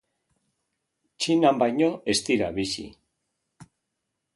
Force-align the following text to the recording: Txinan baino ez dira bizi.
Txinan 1.25 1.61
baino 1.65 1.93
ez 2.15 2.19
dira 2.31 2.51
bizi. 2.59 2.91